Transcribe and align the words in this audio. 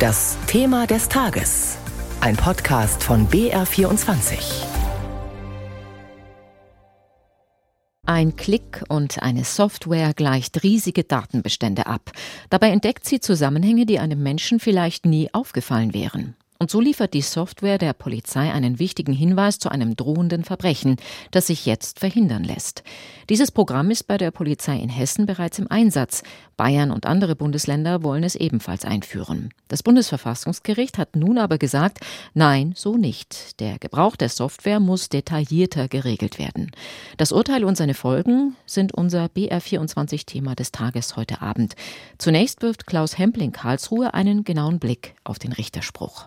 Das 0.00 0.38
Thema 0.46 0.86
des 0.86 1.10
Tages. 1.10 1.76
Ein 2.22 2.34
Podcast 2.34 3.04
von 3.04 3.28
BR24. 3.28 4.64
Ein 8.06 8.34
Klick 8.34 8.82
und 8.88 9.22
eine 9.22 9.44
Software 9.44 10.14
gleicht 10.14 10.62
riesige 10.62 11.04
Datenbestände 11.04 11.86
ab. 11.86 12.12
Dabei 12.48 12.70
entdeckt 12.70 13.04
sie 13.04 13.20
Zusammenhänge, 13.20 13.84
die 13.84 13.98
einem 13.98 14.22
Menschen 14.22 14.58
vielleicht 14.58 15.04
nie 15.04 15.28
aufgefallen 15.34 15.92
wären. 15.92 16.34
Und 16.62 16.70
so 16.70 16.78
liefert 16.78 17.14
die 17.14 17.22
Software 17.22 17.78
der 17.78 17.94
Polizei 17.94 18.52
einen 18.52 18.78
wichtigen 18.78 19.14
Hinweis 19.14 19.58
zu 19.58 19.70
einem 19.70 19.96
drohenden 19.96 20.44
Verbrechen, 20.44 20.96
das 21.30 21.46
sich 21.46 21.64
jetzt 21.64 21.98
verhindern 21.98 22.44
lässt. 22.44 22.82
Dieses 23.30 23.50
Programm 23.50 23.90
ist 23.90 24.06
bei 24.06 24.18
der 24.18 24.30
Polizei 24.30 24.76
in 24.76 24.90
Hessen 24.90 25.24
bereits 25.24 25.58
im 25.58 25.70
Einsatz. 25.70 26.22
Bayern 26.60 26.90
und 26.90 27.06
andere 27.06 27.36
Bundesländer 27.36 28.02
wollen 28.02 28.22
es 28.22 28.34
ebenfalls 28.34 28.84
einführen. 28.84 29.48
Das 29.68 29.82
Bundesverfassungsgericht 29.82 30.98
hat 30.98 31.16
nun 31.16 31.38
aber 31.38 31.56
gesagt, 31.56 32.00
nein, 32.34 32.74
so 32.76 32.98
nicht. 32.98 33.58
Der 33.60 33.78
Gebrauch 33.78 34.14
der 34.14 34.28
Software 34.28 34.78
muss 34.78 35.08
detaillierter 35.08 35.88
geregelt 35.88 36.38
werden. 36.38 36.70
Das 37.16 37.32
Urteil 37.32 37.64
und 37.64 37.78
seine 37.78 37.94
Folgen 37.94 38.56
sind 38.66 38.92
unser 38.92 39.30
BR24-Thema 39.34 40.54
des 40.54 40.70
Tages 40.70 41.16
heute 41.16 41.40
Abend. 41.40 41.76
Zunächst 42.18 42.60
wirft 42.60 42.86
Klaus 42.86 43.16
Hempling 43.16 43.52
Karlsruhe 43.52 44.12
einen 44.12 44.44
genauen 44.44 44.78
Blick 44.78 45.14
auf 45.24 45.38
den 45.38 45.52
Richterspruch. 45.52 46.26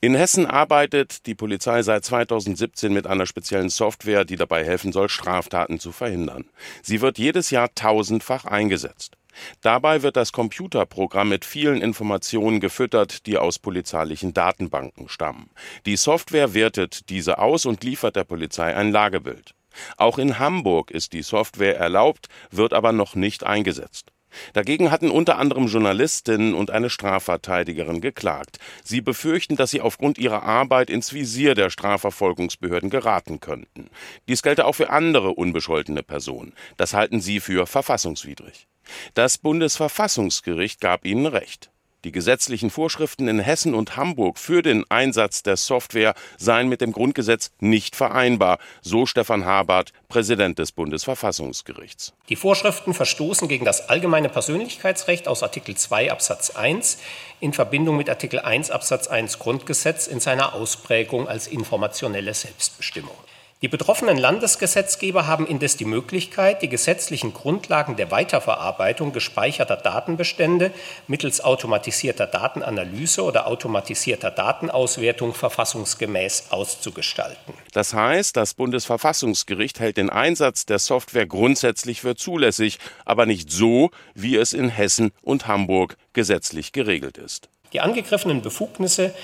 In 0.00 0.16
Hessen 0.16 0.46
arbeitet 0.46 1.26
die 1.26 1.36
Polizei 1.36 1.84
seit 1.84 2.04
2017 2.04 2.92
mit 2.92 3.06
einer 3.06 3.26
speziellen 3.26 3.68
Software, 3.68 4.24
die 4.24 4.34
dabei 4.34 4.64
helfen 4.64 4.90
soll, 4.90 5.08
Straftaten 5.08 5.78
zu 5.78 5.92
verhindern. 5.92 6.44
Sie 6.82 7.00
wird 7.00 7.18
jedes 7.18 7.50
Jahr 7.50 7.72
tausendfach 7.72 8.46
eingesetzt. 8.46 9.16
Dabei 9.60 10.02
wird 10.02 10.16
das 10.16 10.32
Computerprogramm 10.32 11.28
mit 11.28 11.44
vielen 11.44 11.80
Informationen 11.80 12.60
gefüttert, 12.60 13.26
die 13.26 13.38
aus 13.38 13.58
polizeilichen 13.58 14.34
Datenbanken 14.34 15.08
stammen. 15.08 15.50
Die 15.86 15.96
Software 15.96 16.54
wertet 16.54 17.08
diese 17.08 17.38
aus 17.38 17.66
und 17.66 17.84
liefert 17.84 18.16
der 18.16 18.24
Polizei 18.24 18.74
ein 18.74 18.92
Lagebild. 18.92 19.54
Auch 19.96 20.18
in 20.18 20.38
Hamburg 20.38 20.90
ist 20.90 21.12
die 21.12 21.22
Software 21.22 21.76
erlaubt, 21.76 22.28
wird 22.50 22.72
aber 22.72 22.92
noch 22.92 23.14
nicht 23.14 23.44
eingesetzt. 23.44 24.12
Dagegen 24.52 24.90
hatten 24.90 25.10
unter 25.10 25.38
anderem 25.38 25.66
Journalistinnen 25.66 26.54
und 26.54 26.70
eine 26.70 26.90
Strafverteidigerin 26.90 28.00
geklagt. 28.00 28.58
Sie 28.82 29.00
befürchten, 29.00 29.56
dass 29.56 29.70
sie 29.70 29.80
aufgrund 29.80 30.18
ihrer 30.18 30.42
Arbeit 30.42 30.90
ins 30.90 31.12
Visier 31.12 31.54
der 31.54 31.70
Strafverfolgungsbehörden 31.70 32.90
geraten 32.90 33.40
könnten. 33.40 33.90
Dies 34.28 34.42
gelte 34.42 34.66
auch 34.66 34.74
für 34.74 34.90
andere 34.90 35.30
unbescholtene 35.30 36.02
Personen. 36.02 36.52
Das 36.76 36.94
halten 36.94 37.20
sie 37.20 37.40
für 37.40 37.66
verfassungswidrig. 37.66 38.66
Das 39.14 39.38
Bundesverfassungsgericht 39.38 40.80
gab 40.80 41.04
ihnen 41.04 41.26
Recht. 41.26 41.70
Die 42.04 42.12
gesetzlichen 42.12 42.68
Vorschriften 42.68 43.28
in 43.28 43.38
Hessen 43.38 43.74
und 43.74 43.96
Hamburg 43.96 44.38
für 44.38 44.60
den 44.60 44.84
Einsatz 44.90 45.42
der 45.42 45.56
Software 45.56 46.14
seien 46.36 46.68
mit 46.68 46.82
dem 46.82 46.92
Grundgesetz 46.92 47.50
nicht 47.60 47.96
vereinbar, 47.96 48.58
so 48.82 49.06
Stefan 49.06 49.46
Habart, 49.46 49.94
Präsident 50.08 50.58
des 50.58 50.72
Bundesverfassungsgerichts. 50.72 52.12
Die 52.28 52.36
Vorschriften 52.36 52.92
verstoßen 52.92 53.48
gegen 53.48 53.64
das 53.64 53.88
allgemeine 53.88 54.28
Persönlichkeitsrecht 54.28 55.28
aus 55.28 55.42
Artikel 55.42 55.76
2 55.76 56.12
Absatz 56.12 56.50
1 56.50 56.98
in 57.40 57.54
Verbindung 57.54 57.96
mit 57.96 58.10
Artikel 58.10 58.38
1 58.38 58.70
Absatz 58.70 59.06
1 59.06 59.38
Grundgesetz 59.38 60.06
in 60.06 60.20
seiner 60.20 60.52
Ausprägung 60.52 61.26
als 61.26 61.46
informationelle 61.46 62.34
Selbstbestimmung. 62.34 63.16
Die 63.62 63.68
betroffenen 63.68 64.18
Landesgesetzgeber 64.18 65.26
haben 65.26 65.46
indes 65.46 65.76
die 65.76 65.84
Möglichkeit, 65.84 66.60
die 66.60 66.68
gesetzlichen 66.68 67.32
Grundlagen 67.32 67.96
der 67.96 68.10
Weiterverarbeitung 68.10 69.12
gespeicherter 69.12 69.76
Datenbestände 69.76 70.70
mittels 71.06 71.42
automatisierter 71.42 72.26
Datenanalyse 72.26 73.22
oder 73.22 73.46
automatisierter 73.46 74.30
Datenauswertung 74.30 75.32
verfassungsgemäß 75.32 76.48
auszugestalten. 76.50 77.54
Das 77.72 77.94
heißt, 77.94 78.36
das 78.36 78.54
Bundesverfassungsgericht 78.54 79.80
hält 79.80 79.96
den 79.96 80.10
Einsatz 80.10 80.66
der 80.66 80.78
Software 80.78 81.26
grundsätzlich 81.26 82.02
für 82.02 82.16
zulässig, 82.16 82.78
aber 83.04 83.24
nicht 83.24 83.50
so, 83.50 83.90
wie 84.14 84.36
es 84.36 84.52
in 84.52 84.68
Hessen 84.68 85.12
und 85.22 85.46
Hamburg 85.46 85.96
gesetzlich 86.12 86.72
geregelt 86.72 87.16
ist. 87.16 87.48
Die 87.72 87.80
angegriffenen 87.80 88.42
Befugnisse 88.42 89.14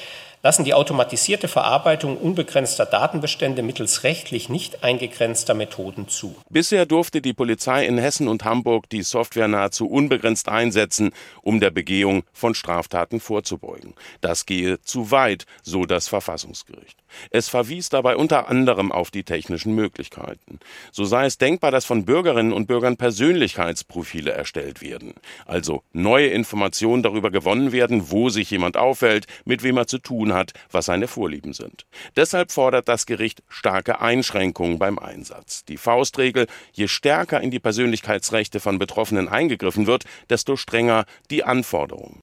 lassen 0.43 0.65
die 0.65 0.75
automatisierte 0.75 1.49
Verarbeitung 1.49 2.17
unbegrenzter 2.17 2.87
Datenbestände 2.87 3.63
mittels 3.63 4.05
rechtlich 4.05 4.49
nicht 4.49 4.83
eingegrenzter 4.83 5.55
Methoden 5.55 6.09
zu. 6.09 6.35
Bisher 6.49 6.87
durfte 6.87 7.21
die 7.21 7.35
Polizei 7.35 7.87
in 7.87 7.99
Hessen 7.99 8.29
und 8.29 8.45
Hamburg 8.45 8.89
die 8.89 9.03
Software 9.03 9.49
nahezu 9.49 9.87
unbegrenzt 9.87 10.49
einsetzen, 10.49 11.13
um 11.43 11.61
der 11.61 11.71
Begehung 11.71 12.23
von 12.33 12.55
Straftaten 12.55 13.21
vorzubeugen. 13.21 13.95
Das 14.21 14.47
gehe 14.47 14.81
zu 14.83 15.11
weit, 15.11 15.45
so 15.63 15.85
das 15.85 16.09
Verfassungsgericht. 16.09 16.99
Es 17.31 17.49
verwies 17.49 17.89
dabei 17.89 18.17
unter 18.17 18.49
anderem 18.49 18.93
auf 18.93 19.11
die 19.11 19.25
technischen 19.25 19.75
Möglichkeiten. 19.75 20.61
So 20.93 21.05
sei 21.05 21.27
es 21.27 21.39
denkbar, 21.39 21.71
dass 21.71 21.85
von 21.85 22.05
Bürgerinnen 22.05 22.53
und 22.53 22.67
Bürgern 22.67 22.97
Persönlichkeitsprofile 22.97 24.31
erstellt 24.31 24.81
werden, 24.81 25.15
also 25.47 25.83
neue 25.93 26.29
Informationen 26.29 27.03
darüber 27.03 27.31
gewonnen 27.31 27.73
werden, 27.73 28.11
wo 28.11 28.29
sich 28.29 28.51
jemand 28.51 28.77
aufhält, 28.77 29.27
mit 29.45 29.63
wem 29.63 29.77
er 29.77 29.87
zu 29.87 29.99
tun 29.99 30.30
hat, 30.35 30.53
was 30.71 30.87
seine 30.87 31.09
Vorlieben 31.09 31.53
sind. 31.53 31.87
Deshalb 32.17 32.53
fordert 32.53 32.89
das 32.89 33.07
Gericht 33.07 33.43
starke 33.49 34.01
Einschränkungen 34.01 34.79
beim 34.79 34.99
Einsatz. 34.99 35.65
Die 35.65 35.77
Faustregel, 35.77 36.47
je 36.73 36.89
stärker 36.89 37.41
in 37.41 37.51
die 37.51 37.61
Persönlichkeitsrechte 37.61 38.61
von 38.61 38.79
Betroffenen 38.79 39.29
eingegriffen 39.29 39.87
wird, 39.87 40.05
desto 40.29 40.57
strenger 40.57 41.05
die 41.31 41.45
Anforderungen. 41.45 42.21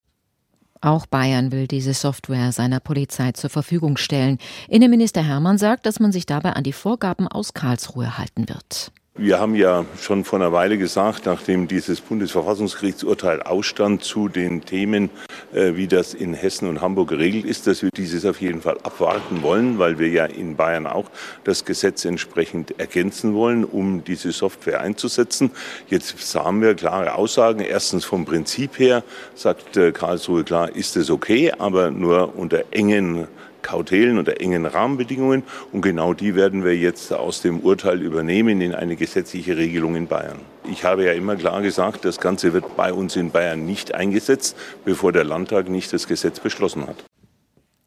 Auch 0.82 1.06
Bayern 1.08 1.52
will 1.52 1.68
diese 1.68 1.94
Software 1.94 2.52
seiner 2.52 2.80
Polizei 2.80 3.32
zur 3.32 3.50
Verfügung 3.50 3.98
stellen. 3.98 4.38
Innenminister 4.68 5.24
Hermann 5.24 5.58
sagt, 5.58 5.86
dass 5.86 6.00
man 6.00 6.12
sich 6.12 6.26
dabei 6.26 6.54
an 6.54 6.64
die 6.64 6.74
Vorgaben 6.74 7.28
aus 7.28 7.54
Karlsruhe 7.54 8.18
halten 8.18 8.48
wird. 8.48 8.92
Wir 9.20 9.40
haben 9.40 9.56
ja 9.56 9.84
schon 10.00 10.24
vor 10.24 10.38
einer 10.38 10.52
Weile 10.52 10.78
gesagt, 10.78 11.26
nachdem 11.26 11.68
dieses 11.68 12.02
Bundesverfassungsgerichtsurteil 12.02 13.42
ausstand 13.42 14.04
zu 14.04 14.30
den 14.30 14.64
Themen, 14.64 15.10
äh, 15.56 15.74
wie 15.74 15.88
das 15.88 16.14
in 16.14 16.36
Hessen 16.36 16.70
und 16.70 16.82
Hamburg 16.82 17.10
geregelt 17.10 17.44
ist, 17.44 17.66
dass 17.66 17.82
wir 17.82 17.90
dieses 17.90 18.26
auf 18.26 18.40
jeden 18.40 18.62
Fall 18.62 18.78
abwarten 18.84 19.42
wollen, 19.42 19.80
weil 19.80 19.98
wir 19.98 20.10
ja 20.10 20.26
in 20.26 20.56
Bayern 20.56 20.86
auch 20.86 21.10
das 21.46 21.66
Gesetz 21.66 22.06
entsprechend 22.06 22.80
ergänzen 22.80 23.34
wollen, 23.34 23.66
um 23.66 24.04
diese 24.04 24.32
Software 24.32 24.82
einzusetzen. 24.82 25.50
Jetzt 25.88 26.36
haben 26.36 26.62
wir 26.62 26.76
klare 26.76 27.16
Aussagen. 27.16 27.62
Erstens 27.62 28.06
vom 28.06 28.24
Prinzip 28.24 28.78
her 28.78 29.04
sagt 29.34 29.78
äh, 29.78 29.92
Karlsruhe 29.94 30.44
klar, 30.44 30.76
ist 30.76 30.96
es 30.96 31.10
okay, 31.10 31.52
aber 31.58 31.90
nur 31.90 32.38
unter 32.38 32.66
engen 32.70 33.28
Kautelen 33.62 34.18
unter 34.18 34.40
engen 34.40 34.66
Rahmenbedingungen. 34.66 35.44
Und 35.72 35.82
genau 35.82 36.14
die 36.14 36.36
werden 36.36 36.64
wir 36.64 36.76
jetzt 36.76 37.14
aus 37.14 37.42
dem 37.42 37.60
Urteil 37.60 38.02
übernehmen 38.02 38.62
in 38.62 38.74
eine 38.74 38.96
gesetzliche 38.96 39.58
Regelung 39.58 39.96
in 39.96 40.08
Bayern. 40.08 40.40
Ich 40.70 40.84
habe 40.84 41.06
ja 41.06 41.14
immer 41.14 41.36
klar 41.36 41.62
gesagt, 41.62 42.06
das 42.06 42.20
Ganze 42.20 42.54
wird 42.54 42.76
bei 42.76 42.94
uns 42.94 43.16
in 43.16 43.32
Bayern 43.32 43.66
nicht 43.66 43.94
eingesetzt, 43.94 44.56
bevor 44.86 45.12
der 45.12 45.24
Landtag 45.24 45.70
nicht 45.70 45.94
das 45.94 46.08
Gesetz 46.08 46.40
beschlossen 46.40 46.88
hat. 46.88 47.04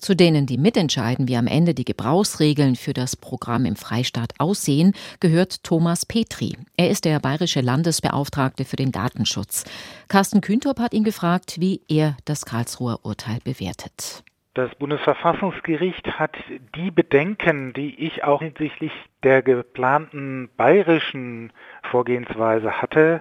Zu 0.00 0.16
denen, 0.16 0.46
die 0.46 0.56
mitentscheiden, 0.56 1.28
wie 1.28 1.36
am 1.36 1.46
Ende 1.46 1.74
die 1.74 1.84
Gebrauchsregeln 1.84 2.74
für 2.74 2.94
das 2.94 3.16
Programm 3.16 3.66
im 3.66 3.76
Freistaat 3.76 4.32
aussehen, 4.38 4.94
gehört 5.20 5.62
Thomas 5.62 6.06
Petri. 6.06 6.56
Er 6.78 6.88
ist 6.88 7.04
der 7.04 7.20
bayerische 7.20 7.60
Landesbeauftragte 7.60 8.64
für 8.64 8.76
den 8.76 8.92
Datenschutz. 8.92 9.64
Carsten 10.08 10.40
Kühntop 10.40 10.80
hat 10.80 10.94
ihn 10.94 11.04
gefragt, 11.04 11.60
wie 11.60 11.82
er 11.86 12.16
das 12.24 12.46
Karlsruher 12.46 13.00
Urteil 13.02 13.40
bewertet. 13.44 14.24
Das 14.54 14.74
Bundesverfassungsgericht 14.74 16.18
hat 16.18 16.36
die 16.74 16.90
Bedenken, 16.90 17.72
die 17.72 18.04
ich 18.04 18.24
auch 18.24 18.42
hinsichtlich 18.42 18.90
der 19.22 19.42
geplanten 19.42 20.50
bayerischen 20.56 21.52
Vorgehensweise 21.84 22.82
hatte, 22.82 23.20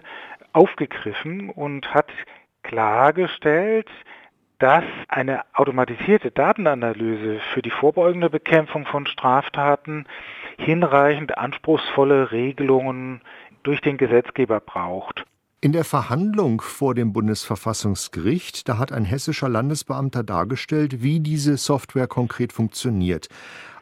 aufgegriffen 0.53 1.51
und 1.51 1.93
hat 1.93 2.09
klargestellt, 2.63 3.87
dass 4.57 4.83
eine 5.07 5.43
automatisierte 5.53 6.31
Datenanalyse 6.31 7.39
für 7.53 7.61
die 7.61 7.69
vorbeugende 7.69 8.31
Bekämpfung 8.31 8.87
von 8.87 9.05
Straftaten 9.05 10.07
hinreichend 10.57 11.37
anspruchsvolle 11.37 12.31
Regelungen 12.31 13.21
durch 13.61 13.81
den 13.81 13.97
Gesetzgeber 13.97 14.59
braucht. 14.59 15.25
In 15.61 15.73
der 15.73 15.83
Verhandlung 15.83 16.61
vor 16.61 16.95
dem 16.95 17.11
Bundesverfassungsgericht, 17.11 18.69
da 18.69 18.77
hat 18.77 18.93
ein 18.93 19.03
hessischer 19.03 19.49
Landesbeamter 19.49 20.23
dargestellt, 20.23 21.03
wie 21.03 21.19
diese 21.19 21.57
Software 21.57 22.07
konkret 22.07 22.53
funktioniert. 22.53 23.27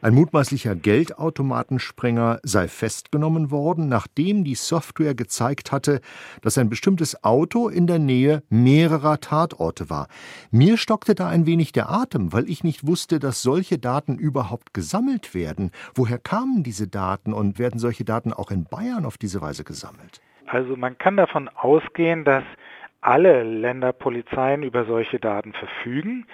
Ein 0.02 0.16
mutmaßlicher 0.16 0.76
Geldautomatensprenger 0.76 2.40
sei 2.42 2.68
festgenommen 2.68 3.52
worden, 3.52 3.90
nachdem 3.90 4.44
die 4.44 4.56
Software 4.56 5.14
gezeigt 5.14 5.72
hatte, 5.72 6.02
dass 6.42 6.58
ein 6.58 6.68
bestimmtes 6.68 7.24
Auto 7.24 7.70
in 7.70 7.86
der 7.86 8.00
Nähe 8.00 8.42
mehrerer 8.50 9.20
Tatorte 9.20 9.88
war. 9.92 10.08
Mir 10.50 10.78
stockte 10.78 11.14
da 11.14 11.28
ein 11.28 11.46
wenig 11.46 11.74
der 11.74 11.92
Atem, 11.92 12.34
weil 12.34 12.50
ich 12.50 12.64
nicht 12.64 12.88
wusste, 12.88 13.20
dass 13.20 13.44
solche 13.44 13.78
Daten 13.78 14.18
überhaupt 14.18 14.74
gesammelt 14.74 15.36
werden. 15.36 15.70
Woher 15.94 16.18
kamen 16.18 16.64
diese 16.64 16.88
Daten 16.88 17.34
und 17.34 17.60
werden 17.60 17.80
solche 17.80 18.04
Daten 18.04 18.34
auch 18.34 18.50
in 18.50 18.64
Bayern 18.64 19.06
auf 19.06 19.20
diese 19.20 19.42
Weise 19.42 19.64
gesammelt? 19.64 20.22
Also 20.48 20.76
man 20.76 20.98
kann 20.98 21.18
davon 21.18 21.50
ausgehen, 21.50 22.24
dass 22.24 22.44
alle 23.02 23.44
Länderpolizeien 23.44 24.64
über 24.64 24.86
solche 24.86 25.20
Daten 25.20 25.54
verfügen. 25.54 26.26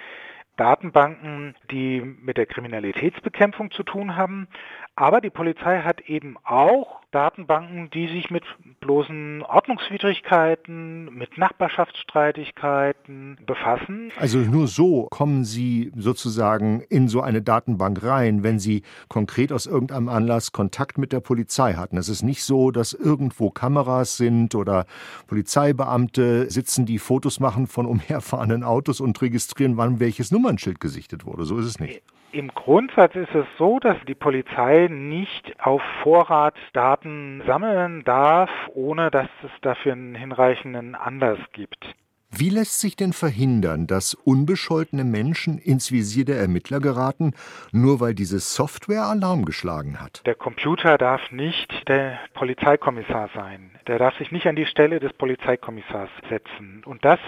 Datenbanken, 0.56 1.56
die 1.70 2.00
mit 2.00 2.36
der 2.36 2.46
Kriminalitätsbekämpfung 2.46 3.72
zu 3.72 3.82
tun 3.82 4.16
haben. 4.16 4.46
Aber 4.94 5.20
die 5.20 5.30
Polizei 5.30 5.80
hat 5.80 6.02
eben 6.02 6.36
auch 6.44 7.00
Datenbanken, 7.14 7.90
die 7.90 8.08
sich 8.08 8.30
mit 8.30 8.42
bloßen 8.80 9.42
Ordnungswidrigkeiten, 9.42 11.14
mit 11.14 11.38
Nachbarschaftsstreitigkeiten 11.38 13.38
befassen. 13.46 14.10
Also 14.18 14.38
nur 14.38 14.66
so 14.66 15.06
kommen 15.10 15.44
Sie 15.44 15.92
sozusagen 15.96 16.82
in 16.88 17.08
so 17.08 17.20
eine 17.20 17.40
Datenbank 17.40 18.02
rein, 18.02 18.42
wenn 18.42 18.58
Sie 18.58 18.82
konkret 19.08 19.52
aus 19.52 19.66
irgendeinem 19.66 20.08
Anlass 20.08 20.50
Kontakt 20.50 20.98
mit 20.98 21.12
der 21.12 21.20
Polizei 21.20 21.74
hatten. 21.74 21.96
Es 21.96 22.08
ist 22.08 22.22
nicht 22.22 22.42
so, 22.42 22.72
dass 22.72 22.92
irgendwo 22.92 23.50
Kameras 23.50 24.16
sind 24.16 24.56
oder 24.56 24.84
Polizeibeamte 25.28 26.50
sitzen, 26.50 26.84
die 26.84 26.98
Fotos 26.98 27.38
machen 27.38 27.68
von 27.68 27.86
umherfahrenden 27.94 28.64
Autos 28.64 29.00
und 29.00 29.22
registrieren, 29.22 29.76
wann 29.76 30.00
welches 30.00 30.32
Nummernschild 30.32 30.80
gesichtet 30.80 31.24
wurde. 31.24 31.44
So 31.44 31.58
ist 31.58 31.66
es 31.66 31.78
nicht. 31.78 32.02
Im 32.34 32.48
Grundsatz 32.48 33.14
ist 33.14 33.32
es 33.32 33.46
so, 33.58 33.78
dass 33.78 33.96
die 34.08 34.16
Polizei 34.16 34.88
nicht 34.90 35.54
auf 35.64 35.80
Vorrat 36.02 36.56
Daten 36.72 37.03
sammeln 37.46 38.04
darf, 38.04 38.50
ohne 38.74 39.10
dass 39.10 39.28
es 39.42 39.50
dafür 39.62 39.92
einen 39.92 40.14
hinreichenden 40.14 40.94
Anlass 40.94 41.38
gibt. 41.52 41.94
Wie 42.36 42.48
lässt 42.48 42.80
sich 42.80 42.96
denn 42.96 43.12
verhindern, 43.12 43.86
dass 43.86 44.14
unbescholtene 44.14 45.04
Menschen 45.04 45.58
ins 45.58 45.92
Visier 45.92 46.24
der 46.24 46.38
Ermittler 46.38 46.80
geraten, 46.80 47.32
nur 47.70 48.00
weil 48.00 48.12
diese 48.14 48.40
Software 48.40 49.04
Alarm 49.04 49.44
geschlagen 49.44 50.00
hat? 50.00 50.20
Der 50.26 50.34
Computer 50.34 50.98
darf 50.98 51.30
nicht 51.30 51.88
der 51.88 52.18
Polizeikommissar 52.32 53.30
sein. 53.36 53.70
Der 53.86 54.00
darf 54.00 54.18
sich 54.18 54.32
nicht 54.32 54.48
an 54.48 54.56
die 54.56 54.66
Stelle 54.66 54.98
des 54.98 55.12
Polizeikommissars 55.12 56.10
setzen. 56.28 56.82
Und 56.84 57.04
das 57.04 57.20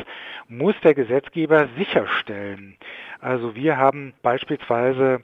muss 0.49 0.75
der 0.83 0.95
Gesetzgeber 0.95 1.69
sicherstellen. 1.79 2.77
Also 3.21 3.55
wir 3.55 3.77
haben 3.77 4.13
beispielsweise 4.23 5.23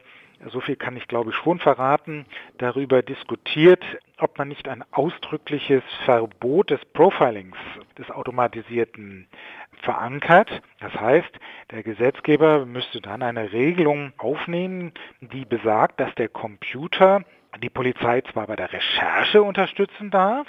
so 0.51 0.61
viel 0.61 0.77
kann 0.77 0.97
ich 0.97 1.09
glaube 1.09 1.31
ich 1.31 1.37
schon 1.37 1.59
verraten, 1.59 2.27
darüber 2.59 3.03
diskutiert, 3.03 3.85
ob 4.19 4.39
man 4.39 4.49
nicht 4.49 4.69
ein 4.69 4.85
ausdrückliches 4.91 5.83
Verbot 6.05 6.71
des 6.71 6.85
Profilings, 6.93 7.57
des 7.99 8.11
automatisierten 8.11 9.29
verankert. 9.83 10.63
Das 10.81 10.95
heißt, 10.95 11.31
der 11.71 11.83
Gesetzgeber 11.83 12.67
müsste 12.67 13.01
dann 13.01 13.23
eine 13.23 13.53
Regelung 13.53 14.13
aufnehmen, 14.19 14.93
die 15.21 15.45
besagt, 15.45 16.01
dass 16.01 16.15
der 16.15 16.29
Computer 16.29 17.23
die 17.63 17.71
Polizei 17.71 18.23
zwar 18.33 18.47
bei 18.47 18.57
der 18.57 18.73
Recherche 18.73 19.43
unterstützen 19.43 20.11
darf, 20.11 20.47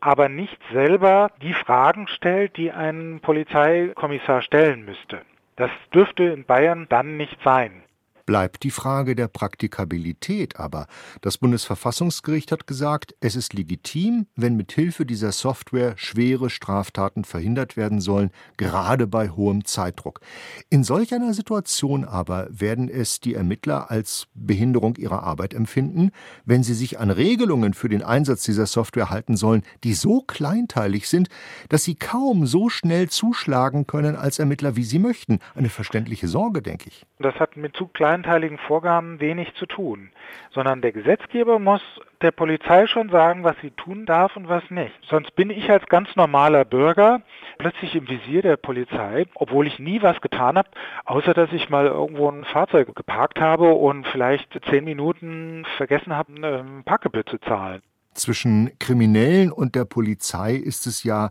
aber 0.00 0.28
nicht 0.28 0.58
selber 0.72 1.30
die 1.42 1.54
Fragen 1.54 2.06
stellt, 2.08 2.56
die 2.56 2.70
ein 2.70 3.20
Polizeikommissar 3.22 4.42
stellen 4.42 4.84
müsste. 4.84 5.22
Das 5.56 5.70
dürfte 5.94 6.24
in 6.24 6.44
Bayern 6.44 6.86
dann 6.90 7.16
nicht 7.16 7.38
sein 7.42 7.82
bleibt 8.26 8.64
die 8.64 8.70
Frage 8.70 9.14
der 9.14 9.28
Praktikabilität 9.28 10.58
aber. 10.58 10.86
Das 11.20 11.38
Bundesverfassungsgericht 11.38 12.52
hat 12.52 12.66
gesagt, 12.66 13.14
es 13.20 13.36
ist 13.36 13.54
legitim, 13.54 14.26
wenn 14.34 14.56
mit 14.56 14.72
Hilfe 14.72 15.06
dieser 15.06 15.32
Software 15.32 15.94
schwere 15.96 16.50
Straftaten 16.50 17.24
verhindert 17.24 17.76
werden 17.76 18.00
sollen, 18.00 18.30
gerade 18.56 19.06
bei 19.06 19.30
hohem 19.30 19.64
Zeitdruck. 19.64 20.20
In 20.68 20.84
solch 20.84 21.14
einer 21.14 21.32
Situation 21.32 22.04
aber 22.04 22.48
werden 22.50 22.88
es 22.88 23.20
die 23.20 23.34
Ermittler 23.34 23.90
als 23.90 24.26
Behinderung 24.34 24.96
ihrer 24.96 25.22
Arbeit 25.22 25.54
empfinden, 25.54 26.10
wenn 26.44 26.62
sie 26.62 26.74
sich 26.74 26.98
an 26.98 27.10
Regelungen 27.10 27.74
für 27.74 27.88
den 27.88 28.02
Einsatz 28.02 28.42
dieser 28.42 28.66
Software 28.66 29.10
halten 29.10 29.36
sollen, 29.36 29.62
die 29.84 29.94
so 29.94 30.20
kleinteilig 30.22 31.08
sind, 31.08 31.28
dass 31.68 31.84
sie 31.84 31.94
kaum 31.94 32.46
so 32.46 32.68
schnell 32.68 33.08
zuschlagen 33.08 33.86
können 33.86 34.16
als 34.16 34.38
Ermittler, 34.38 34.76
wie 34.76 34.84
sie 34.84 34.98
möchten. 34.98 35.38
Eine 35.54 35.68
verständliche 35.68 36.28
Sorge, 36.28 36.62
denke 36.62 36.88
ich. 36.88 37.06
Das 37.18 37.34
hat 37.36 37.56
mit 37.56 37.76
zu 37.76 37.86
klein 37.86 38.15
kleinteiligen 38.16 38.58
Vorgaben 38.58 39.20
wenig 39.20 39.54
zu 39.54 39.66
tun, 39.66 40.10
sondern 40.50 40.80
der 40.80 40.92
Gesetzgeber 40.92 41.58
muss 41.58 41.82
der 42.22 42.30
Polizei 42.30 42.86
schon 42.86 43.10
sagen, 43.10 43.44
was 43.44 43.56
sie 43.60 43.72
tun 43.72 44.06
darf 44.06 44.36
und 44.36 44.48
was 44.48 44.62
nicht. 44.70 44.94
Sonst 45.08 45.34
bin 45.36 45.50
ich 45.50 45.70
als 45.70 45.84
ganz 45.86 46.08
normaler 46.16 46.64
Bürger 46.64 47.20
plötzlich 47.58 47.94
im 47.94 48.08
Visier 48.08 48.40
der 48.40 48.56
Polizei, 48.56 49.26
obwohl 49.34 49.66
ich 49.66 49.78
nie 49.78 50.00
was 50.00 50.20
getan 50.22 50.56
habe, 50.56 50.70
außer 51.04 51.34
dass 51.34 51.52
ich 51.52 51.68
mal 51.68 51.86
irgendwo 51.86 52.30
ein 52.30 52.44
Fahrzeug 52.44 52.94
geparkt 52.94 53.38
habe 53.38 53.72
und 53.72 54.06
vielleicht 54.06 54.48
zehn 54.70 54.84
Minuten 54.84 55.66
vergessen 55.76 56.16
habe, 56.16 56.32
ein 56.32 56.84
Parkgebühr 56.84 57.26
zu 57.26 57.38
zahlen. 57.38 57.82
Zwischen 58.14 58.70
Kriminellen 58.78 59.52
und 59.52 59.74
der 59.74 59.84
Polizei 59.84 60.54
ist 60.54 60.86
es 60.86 61.02
ja 61.04 61.28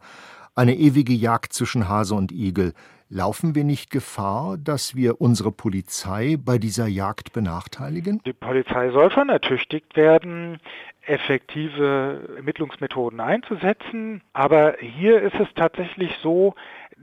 eine 0.56 0.76
ewige 0.76 1.14
Jagd 1.14 1.54
zwischen 1.54 1.88
Hase 1.90 2.16
und 2.16 2.32
Igel. 2.32 2.74
Laufen 3.10 3.54
wir 3.54 3.64
nicht 3.64 3.92
Gefahr, 3.92 4.58
dass 4.58 4.96
wir 4.96 5.22
unsere 5.22 5.52
Polizei 5.52 6.38
bei 6.44 6.58
dieser 6.58 6.88
Jagd 6.88 7.34
benachteiligen? 7.34 8.20
Die 8.26 8.34
Polizei 8.34 8.90
soll 8.90 9.12
schon 9.12 9.30
ertüchtigt 9.30 9.96
werden, 9.96 10.58
effektive 11.06 12.34
Ermittlungsmethoden 12.38 13.20
einzusetzen. 13.20 14.22
Aber 14.34 14.76
hier 14.80 15.22
ist 15.22 15.36
es 15.36 15.48
tatsächlich 15.56 16.12
so, 16.24 16.56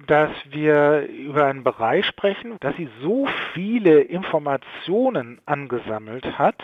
dass 0.07 0.31
wir 0.51 1.07
über 1.07 1.47
einen 1.47 1.63
Bereich 1.63 2.07
sprechen, 2.07 2.57
dass 2.61 2.75
sie 2.77 2.89
so 3.01 3.29
viele 3.53 4.01
Informationen 4.01 5.41
angesammelt 5.47 6.39
hat, 6.39 6.61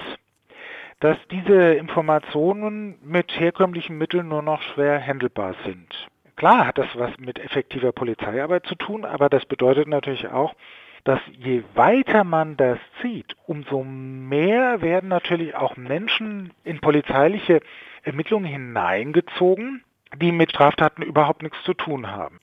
dass 1.00 1.16
diese 1.30 1.74
Informationen 1.74 2.98
mit 3.04 3.38
herkömmlichen 3.38 3.98
Mitteln 3.98 4.28
nur 4.28 4.42
noch 4.42 4.62
schwer 4.62 5.00
handelbar 5.00 5.54
sind. 5.64 6.08
Klar 6.38 6.68
hat 6.68 6.78
das 6.78 6.86
was 6.94 7.10
mit 7.18 7.40
effektiver 7.40 7.90
Polizeiarbeit 7.90 8.64
zu 8.66 8.76
tun, 8.76 9.04
aber 9.04 9.28
das 9.28 9.44
bedeutet 9.44 9.88
natürlich 9.88 10.28
auch, 10.28 10.54
dass 11.02 11.18
je 11.36 11.64
weiter 11.74 12.22
man 12.22 12.56
das 12.56 12.78
zieht, 13.02 13.34
umso 13.46 13.82
mehr 13.82 14.80
werden 14.80 15.08
natürlich 15.08 15.56
auch 15.56 15.76
Menschen 15.76 16.52
in 16.62 16.80
polizeiliche 16.80 17.60
Ermittlungen 18.04 18.46
hineingezogen, 18.46 19.82
die 20.14 20.30
mit 20.30 20.50
Straftaten 20.50 21.02
überhaupt 21.02 21.42
nichts 21.42 21.58
zu 21.64 21.74
tun 21.74 22.06
haben. 22.06 22.38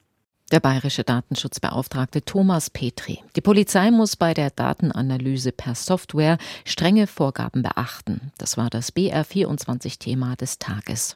Der 0.52 0.60
bayerische 0.60 1.06
Datenschutzbeauftragte 1.06 2.22
Thomas 2.22 2.70
Petri. 2.70 3.24
Die 3.38 3.42
Polizei 3.42 3.92
muss 3.92 4.18
bei 4.18 4.34
der 4.34 4.50
Datenanalyse 4.50 5.54
per 5.54 5.74
Software 5.74 6.38
strenge 6.66 7.08
Vorgaben 7.08 7.64
beachten. 7.64 8.34
Das 8.38 8.58
war 8.58 8.70
das 8.70 8.94
BR24-Thema 8.94 10.36
des 10.36 10.60
Tages. 10.60 11.14